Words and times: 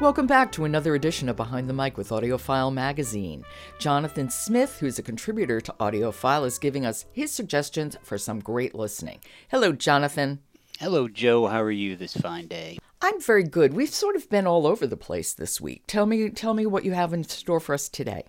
Welcome 0.00 0.28
back 0.28 0.52
to 0.52 0.64
another 0.64 0.94
edition 0.94 1.28
of 1.28 1.34
Behind 1.34 1.68
the 1.68 1.74
Mic 1.74 1.96
with 1.96 2.10
AudioFile 2.10 2.72
Magazine. 2.72 3.44
Jonathan 3.80 4.30
Smith, 4.30 4.78
who's 4.78 4.96
a 5.00 5.02
contributor 5.02 5.60
to 5.60 5.74
AudioFile, 5.80 6.46
is 6.46 6.56
giving 6.56 6.86
us 6.86 7.04
his 7.10 7.32
suggestions 7.32 7.96
for 8.04 8.16
some 8.16 8.38
great 8.38 8.76
listening. 8.76 9.18
Hello, 9.48 9.72
Jonathan. 9.72 10.38
Hello, 10.78 11.08
Jo. 11.08 11.48
How 11.48 11.60
are 11.60 11.72
you 11.72 11.96
this 11.96 12.16
fine 12.16 12.46
day? 12.46 12.78
I'm 13.02 13.20
very 13.20 13.42
good. 13.42 13.74
We've 13.74 13.92
sort 13.92 14.14
of 14.14 14.30
been 14.30 14.46
all 14.46 14.68
over 14.68 14.86
the 14.86 14.96
place 14.96 15.32
this 15.32 15.60
week. 15.60 15.82
Tell 15.88 16.06
me, 16.06 16.30
tell 16.30 16.54
me 16.54 16.64
what 16.64 16.84
you 16.84 16.92
have 16.92 17.12
in 17.12 17.24
store 17.24 17.58
for 17.58 17.74
us 17.74 17.88
today. 17.88 18.22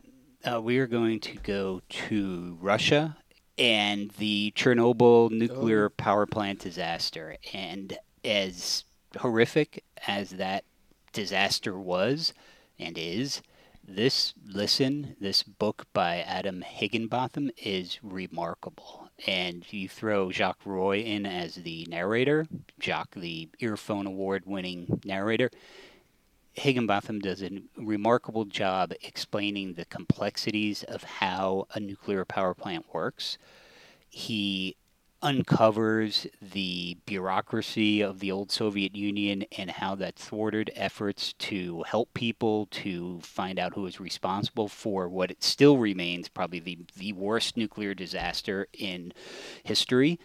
Uh, 0.44 0.60
we 0.60 0.80
are 0.80 0.88
going 0.88 1.20
to 1.20 1.38
go 1.38 1.84
to 1.88 2.58
Russia 2.60 3.16
and 3.60 4.10
the 4.18 4.52
Chernobyl 4.56 5.30
nuclear 5.30 5.86
oh. 5.86 5.90
power 5.90 6.26
plant 6.26 6.62
disaster. 6.62 7.38
And 7.54 7.96
as 8.26 8.86
horrific 9.20 9.84
as 10.08 10.32
that 10.32 10.64
disaster 11.14 11.78
was 11.78 12.34
and 12.78 12.98
is, 12.98 13.42
this 13.88 14.34
listen, 14.46 15.16
this 15.20 15.42
book 15.42 15.88
by 15.94 16.18
Adam 16.18 16.62
Higginbotham 16.62 17.50
is 17.58 18.00
remarkable. 18.04 19.10
And 19.28 19.66
you 19.74 19.90
throw 19.90 20.32
Jacques 20.32 20.66
Roy 20.66 21.00
in 21.00 21.26
as 21.26 21.56
the 21.56 21.86
narrator, 21.90 22.46
Jacques, 22.80 23.16
the 23.16 23.50
earphone 23.60 24.06
award 24.06 24.44
winning 24.46 25.02
narrator. 25.04 25.50
Higginbotham 26.54 27.20
does 27.20 27.42
a 27.42 27.62
remarkable 27.78 28.46
job 28.46 28.94
explaining 29.02 29.74
the 29.74 29.86
complexities 29.86 30.84
of 30.84 31.04
how 31.04 31.68
a 31.74 31.80
nuclear 31.80 32.26
power 32.26 32.54
plant 32.54 32.86
works. 32.94 33.38
He 34.10 34.76
uncovers 35.22 36.28
the 36.42 36.98
bureaucracy 37.06 38.02
of 38.02 38.20
the 38.20 38.32
old 38.32 38.52
Soviet 38.52 38.96
Union 38.96 39.44
and 39.58 39.70
how 39.70 39.96
that 39.96 40.16
thwarted 40.16 40.72
efforts 40.76 41.34
to 41.34 41.84
help 41.84 42.14
people 42.14 42.68
to 42.68 43.20
find 43.22 43.60
out 43.60 43.74
who 43.74 43.86
is 43.86 44.00
responsible 44.00 44.68
for 44.68 45.10
what 45.10 45.32
it 45.32 45.44
still 45.44 45.78
remains 45.78 46.30
probably 46.30 46.60
the, 46.60 46.78
the 46.96 47.14
worst 47.14 47.58
nuclear 47.58 47.94
disaster 47.94 48.68
in 48.74 49.12
history. 49.64 50.20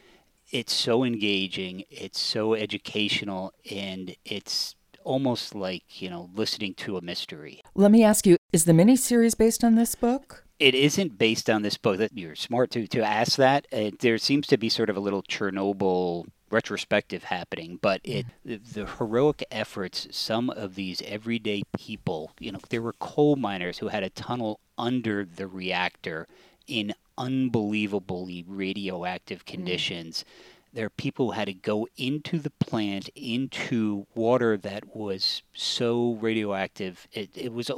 It's 0.51 0.73
so 0.73 1.05
engaging, 1.05 1.85
it's 1.91 2.21
so 2.21 2.55
educational, 2.55 3.53
and 3.71 4.15
it's 4.25 4.77
almost 5.03 5.55
like, 5.55 6.01
you 6.01 6.11
know, 6.11 6.31
listening 6.35 6.75
to 6.75 6.97
a 6.97 7.03
mystery. 7.03 7.63
Let 7.75 7.91
me 7.91 8.03
ask 8.05 8.27
you, 8.27 8.37
is 8.55 8.65
the 8.65 8.73
miniseries 8.73 9.37
based 9.37 9.65
on 9.65 9.75
this 9.75 9.95
book? 9.95 10.45
it 10.59 10.75
isn't 10.75 11.19
based 11.19 11.51
on 11.51 11.63
this 11.63 11.77
book. 11.77 12.01
You're 12.15 12.37
smart 12.37 12.71
to 12.73 12.87
to 12.87 13.03
ask 13.03 13.37
that. 13.37 13.67
Uh, 13.73 13.91
there 14.01 14.19
seems 14.19 14.47
to 14.47 14.57
be 14.57 14.69
sort 14.69 14.91
of 14.91 14.97
a 14.97 15.01
little 15.01 15.23
Chernobyl 15.23 16.27
retrospective 16.51 17.25
happening, 17.25 17.79
but 17.83 18.01
it 18.05 18.27
the, 18.45 18.57
the, 18.57 18.87
heroic 18.87 19.45
efforts 19.51 20.07
some 20.13 20.51
of 20.51 20.77
these 20.77 21.03
everyday 21.03 21.63
people, 21.77 22.31
you 22.39 22.53
know, 22.53 22.61
there 22.71 22.83
were 22.83 22.93
coal 22.95 23.37
miners 23.37 23.79
who 23.79 23.89
had 23.89 24.05
a 24.05 24.11
tunnel 24.11 24.61
under 24.79 25.25
the 25.25 25.49
reactor 25.49 26.29
in 26.67 26.95
unbelievably 27.19 28.45
radioactive 28.47 29.45
mm. 29.45 29.47
conditions. 29.47 30.25
Mm. 30.25 30.55
There 30.75 30.87
are 30.87 30.91
people 30.91 31.27
who 31.27 31.33
had 31.33 31.47
to 31.47 31.55
go 31.55 31.89
into 31.97 32.39
the 32.39 32.51
plant 32.51 33.09
into 33.15 34.07
water 34.15 34.57
that 34.57 34.97
was 34.97 35.43
so 35.53 36.19
radioactive. 36.21 37.07
It, 37.13 37.31
it 37.35 37.53
was 37.53 37.71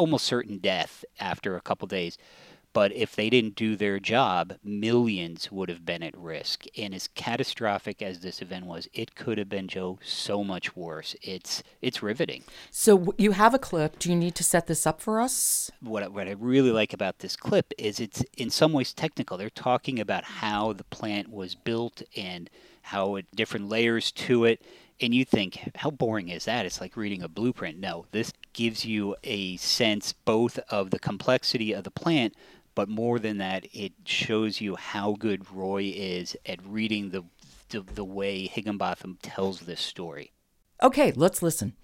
almost 0.00 0.24
certain 0.24 0.56
death 0.58 1.04
after 1.20 1.56
a 1.56 1.60
couple 1.60 1.86
days. 1.86 2.16
But 2.72 2.92
if 2.92 3.16
they 3.16 3.28
didn't 3.30 3.56
do 3.56 3.74
their 3.74 3.98
job, 3.98 4.54
millions 4.62 5.50
would 5.50 5.68
have 5.68 5.84
been 5.84 6.04
at 6.04 6.16
risk. 6.16 6.66
And 6.78 6.94
as 6.94 7.08
catastrophic 7.08 8.00
as 8.00 8.20
this 8.20 8.40
event 8.40 8.64
was, 8.64 8.88
it 8.94 9.16
could 9.16 9.38
have 9.38 9.48
been, 9.48 9.66
Jo, 9.66 9.98
so 10.04 10.44
much 10.44 10.76
worse. 10.76 11.16
It's 11.20 11.64
it's 11.82 12.02
riveting. 12.02 12.44
So 12.70 13.12
you 13.18 13.32
have 13.32 13.54
a 13.54 13.58
clip. 13.58 13.98
Do 13.98 14.08
you 14.08 14.16
need 14.16 14.36
to 14.36 14.44
set 14.44 14.68
this 14.68 14.86
up 14.86 15.00
for 15.00 15.20
us? 15.20 15.70
What 15.80 16.12
what 16.12 16.28
I 16.28 16.32
really 16.32 16.70
like 16.70 16.92
about 16.92 17.18
this 17.18 17.34
clip 17.34 17.72
is 17.76 17.98
it's 17.98 18.22
in 18.36 18.50
some 18.50 18.72
ways 18.72 18.92
technical. 18.94 19.36
They're 19.36 19.50
talking 19.50 19.98
about 19.98 20.24
how 20.24 20.72
the 20.72 20.84
plant 20.84 21.28
was 21.28 21.56
built 21.56 22.02
and 22.16 22.48
how 22.82 23.16
it 23.16 23.26
different 23.34 23.68
layers 23.68 24.12
to 24.12 24.44
it 24.44 24.62
and 25.00 25.14
you 25.14 25.24
think, 25.24 25.70
how 25.76 25.90
boring 25.90 26.28
is 26.28 26.44
that? 26.44 26.66
It's 26.66 26.80
like 26.80 26.96
reading 26.96 27.22
a 27.22 27.28
blueprint. 27.28 27.78
No, 27.78 28.06
this 28.12 28.32
gives 28.52 28.84
you 28.84 29.16
a 29.24 29.56
sense 29.56 30.12
both 30.12 30.58
of 30.70 30.90
the 30.90 30.98
complexity 30.98 31.72
of 31.72 31.84
the 31.84 31.90
plant, 31.90 32.34
but 32.74 32.88
more 32.88 33.18
than 33.18 33.38
that, 33.38 33.66
it 33.72 33.92
shows 34.04 34.60
you 34.60 34.76
how 34.76 35.12
good 35.18 35.50
Roy 35.50 35.92
is 35.94 36.36
at 36.46 36.64
reading 36.64 37.10
the, 37.10 37.24
the, 37.70 37.80
the 37.80 38.04
way 38.04 38.46
Higginbotham 38.46 39.18
tells 39.22 39.60
this 39.60 39.80
story. 39.80 40.32
Okay, 40.82 41.12
let's 41.12 41.42
listen. 41.42 41.74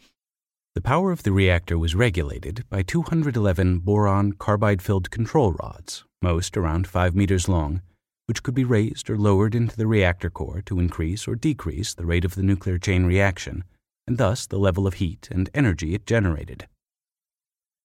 The 0.74 0.80
power 0.82 1.10
of 1.10 1.22
the 1.22 1.32
reactor 1.32 1.78
was 1.78 1.94
regulated 1.94 2.64
by 2.68 2.82
211 2.82 3.78
boron 3.78 4.32
carbide 4.34 4.82
filled 4.82 5.10
control 5.10 5.52
rods, 5.52 6.04
most 6.20 6.56
around 6.56 6.86
5 6.86 7.14
meters 7.14 7.48
long, 7.48 7.80
which 8.26 8.42
could 8.42 8.54
be 8.54 8.64
raised 8.64 9.08
or 9.08 9.16
lowered 9.16 9.54
into 9.54 9.76
the 9.76 9.86
reactor 9.86 10.28
core 10.28 10.62
to 10.66 10.78
increase 10.78 11.26
or 11.26 11.34
decrease 11.34 11.94
the 11.94 12.04
rate 12.04 12.24
of 12.24 12.34
the 12.34 12.42
nuclear 12.42 12.78
chain 12.78 13.06
reaction, 13.06 13.64
and 14.06 14.18
thus 14.18 14.46
the 14.46 14.58
level 14.58 14.86
of 14.86 14.94
heat 14.94 15.28
and 15.30 15.50
energy 15.54 15.94
it 15.94 16.06
generated. 16.06 16.66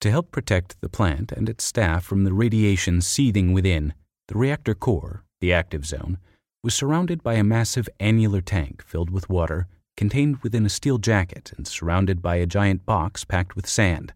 To 0.02 0.12
help 0.12 0.32
protect 0.32 0.82
the 0.82 0.90
plant 0.90 1.32
and 1.32 1.48
its 1.48 1.64
staff 1.64 2.04
from 2.04 2.24
the 2.24 2.34
radiation 2.34 3.02
seething 3.02 3.54
within, 3.54 3.94
the 4.28 4.38
reactor 4.38 4.74
core, 4.74 5.24
the 5.40 5.54
active 5.54 5.86
zone, 5.86 6.18
was 6.64 6.74
surrounded 6.74 7.24
by 7.24 7.36
a 7.36 7.44
massive 7.44 7.90
annular 8.00 8.42
tank 8.42 8.84
filled 8.84 9.10
with 9.10 9.30
water 9.30 9.68
contained 9.98 10.38
within 10.38 10.66
a 10.66 10.70
steel 10.70 10.98
jacket 10.98 11.52
and 11.58 11.68
surrounded 11.68 12.22
by 12.22 12.36
a 12.36 12.46
giant 12.46 12.86
box 12.86 13.24
packed 13.24 13.56
with 13.56 13.68
sand. 13.68 14.14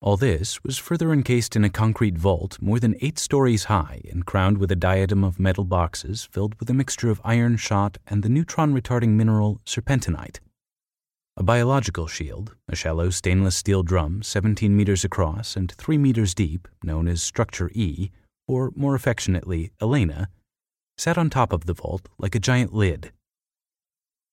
All 0.00 0.16
this 0.16 0.64
was 0.64 0.78
further 0.78 1.12
encased 1.12 1.54
in 1.54 1.62
a 1.62 1.70
concrete 1.70 2.18
vault 2.18 2.58
more 2.60 2.80
than 2.80 2.96
eight 3.00 3.20
stories 3.20 3.64
high 3.64 4.02
and 4.10 4.26
crowned 4.26 4.58
with 4.58 4.72
a 4.72 4.76
diadem 4.76 5.22
of 5.22 5.38
metal 5.38 5.62
boxes 5.62 6.24
filled 6.24 6.58
with 6.58 6.68
a 6.68 6.74
mixture 6.74 7.10
of 7.10 7.20
iron 7.24 7.56
shot 7.56 7.98
and 8.08 8.24
the 8.24 8.28
neutron 8.28 8.74
retarding 8.74 9.10
mineral 9.10 9.60
serpentinite. 9.64 10.40
A 11.34 11.42
biological 11.42 12.06
shield, 12.06 12.54
a 12.68 12.76
shallow 12.76 13.08
stainless 13.08 13.56
steel 13.56 13.82
drum 13.82 14.22
17 14.22 14.76
meters 14.76 15.02
across 15.02 15.56
and 15.56 15.72
3 15.72 15.96
meters 15.96 16.34
deep, 16.34 16.68
known 16.84 17.08
as 17.08 17.22
Structure 17.22 17.70
E, 17.72 18.10
or 18.46 18.70
more 18.76 18.94
affectionately, 18.94 19.70
Elena, 19.80 20.28
sat 20.98 21.16
on 21.16 21.30
top 21.30 21.50
of 21.54 21.64
the 21.64 21.72
vault 21.72 22.06
like 22.18 22.34
a 22.34 22.38
giant 22.38 22.74
lid. 22.74 23.12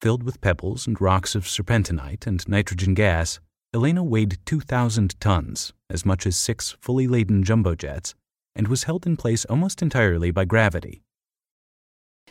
Filled 0.02 0.24
with 0.24 0.42
pebbles 0.42 0.88
and 0.88 1.00
rocks 1.00 1.36
of 1.36 1.46
serpentinite 1.46 2.28
and 2.28 2.46
nitrogen 2.50 2.96
gas, 2.96 3.40
Elena 3.74 4.04
weighed 4.04 4.38
2,000 4.46 5.18
tons, 5.22 5.72
as 5.90 6.06
much 6.06 6.28
as 6.28 6.36
six 6.36 6.76
fully 6.82 7.08
laden 7.08 7.44
jumbo 7.44 7.76
jets, 7.76 8.14
and 8.56 8.68
was 8.68 8.84
held 8.84 9.06
in 9.06 9.16
place 9.16 9.46
almost 9.46 9.82
entirely 9.82 10.32
by 10.32 10.44
gravity. 10.44 11.02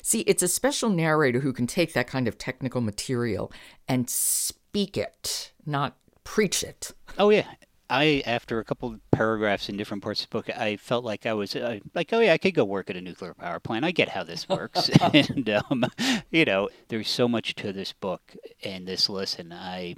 See, 0.02 0.20
it's 0.20 0.42
a 0.42 0.48
special 0.48 0.90
narrator 0.90 1.40
who 1.40 1.52
can 1.52 1.66
take 1.66 1.92
that 1.92 2.06
kind 2.06 2.28
of 2.28 2.38
technical 2.38 2.80
material 2.80 3.52
and 3.88 4.08
speak 4.68 4.96
it, 4.98 5.52
not 5.64 5.96
preach 6.24 6.62
it. 6.62 6.92
Oh, 7.18 7.30
yeah. 7.30 7.46
I, 7.90 8.22
after 8.26 8.58
a 8.58 8.64
couple 8.64 8.98
paragraphs 9.10 9.70
in 9.70 9.78
different 9.78 10.02
parts 10.02 10.22
of 10.22 10.28
the 10.28 10.36
book, 10.36 10.50
I 10.50 10.76
felt 10.76 11.04
like 11.06 11.24
I 11.24 11.32
was 11.32 11.56
uh, 11.56 11.78
like, 11.94 12.12
oh 12.12 12.20
yeah, 12.20 12.34
I 12.34 12.38
could 12.38 12.54
go 12.54 12.64
work 12.64 12.90
at 12.90 12.96
a 12.96 13.00
nuclear 13.00 13.32
power 13.32 13.60
plant. 13.60 13.86
I 13.86 13.92
get 13.92 14.10
how 14.10 14.24
this 14.24 14.46
works, 14.46 14.90
and 15.00 15.48
um, 15.48 15.86
you 16.30 16.44
know, 16.44 16.68
there's 16.88 17.08
so 17.08 17.28
much 17.28 17.54
to 17.56 17.72
this 17.72 17.94
book 17.94 18.36
and 18.62 18.86
this 18.86 19.08
listen. 19.08 19.54
I 19.54 19.96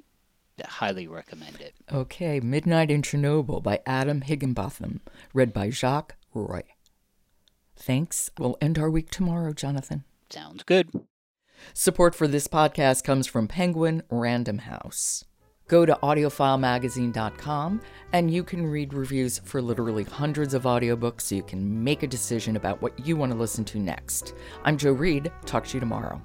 highly 0.65 1.09
recommend 1.09 1.61
it. 1.61 1.75
Okay, 1.93 2.39
Midnight 2.39 2.93
in 2.93 3.03
Chernobyl 3.03 3.61
by 3.61 3.81
Adam 3.85 4.21
Higginbotham, 4.21 5.01
read 5.35 5.53
by 5.53 5.71
Jacques 5.71 6.15
Roy. 6.33 6.63
Thanks. 7.75 8.31
We'll 8.39 8.57
end 8.61 8.79
our 8.79 8.91
week 8.91 9.11
tomorrow, 9.11 9.53
Jonathan. 9.53 10.05
Sounds 10.29 10.63
good. 10.63 10.91
Support 11.75 12.15
for 12.15 12.27
this 12.27 12.47
podcast 12.49 13.05
comes 13.05 13.27
from 13.27 13.49
Penguin 13.49 14.03
Random 14.11 14.59
House. 14.59 15.25
Go 15.69 15.87
to 15.87 15.97
audiofilemagazine.com 16.03 17.81
and 18.13 18.31
you 18.31 18.43
can 18.43 18.67
read 18.67 18.93
reviews 18.93 19.39
for 19.45 19.63
literally 19.63 20.03
hundreds 20.03 20.53
of 20.53 20.65
audiobooks 20.65 21.21
so 21.23 21.37
you 21.37 21.45
can 21.45 21.85
make 21.85 22.03
a 22.03 22.09
decision 22.09 22.57
about 22.57 22.83
what 22.83 23.07
you 23.07 23.17
want 23.17 23.31
to 23.31 23.39
listen 23.39 23.65
to 23.67 23.79
next. 23.79 24.35
I'm 24.65 24.77
Jo 24.77 24.93
Reed. 24.93 25.31
Talk 25.47 25.65
to 25.67 25.75
you 25.75 25.81
tomorrow. 25.81 26.21